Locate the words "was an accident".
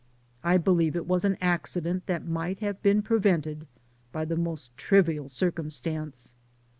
1.05-2.07